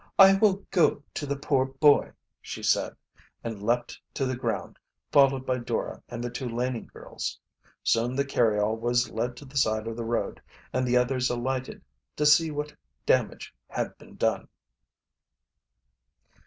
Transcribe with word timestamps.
"I 0.17 0.33
will 0.33 0.65
go 0.71 1.03
to 1.13 1.27
the 1.27 1.35
poor 1.35 1.63
boy!" 1.63 2.13
she 2.41 2.63
said, 2.63 2.95
and 3.43 3.61
leaped 3.61 4.01
to 4.15 4.25
the 4.25 4.35
ground, 4.35 4.79
followed 5.11 5.45
by 5.45 5.59
Dora 5.59 6.01
and 6.09 6.23
the 6.23 6.31
two 6.31 6.49
Laning 6.49 6.87
girls. 6.87 7.37
Soon 7.83 8.15
the 8.15 8.25
carryall 8.25 8.75
was 8.77 9.11
led 9.11 9.37
to 9.37 9.45
the 9.45 9.57
side 9.57 9.85
of 9.85 9.95
the 9.95 10.03
road, 10.03 10.41
and 10.73 10.87
the 10.87 10.97
others 10.97 11.29
alighted, 11.29 11.83
to 12.15 12.25
see 12.25 12.49
what 12.49 12.73
damage 13.05 13.53
had 13.67 13.95
been 13.99 14.15
done. 14.15 14.47